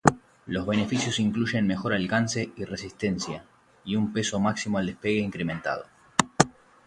[0.47, 3.45] Los beneficios incluyen mejor alcance y resistencia
[3.85, 5.83] y un peso máximo al despegue incrementado.